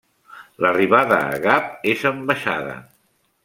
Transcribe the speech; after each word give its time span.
L'arribada 0.65 1.19
a 1.35 1.37
Gap 1.45 1.87
és 1.95 2.09
en 2.13 2.27
baixada. 2.33 2.77